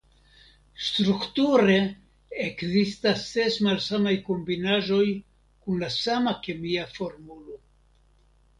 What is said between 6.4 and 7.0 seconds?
kemia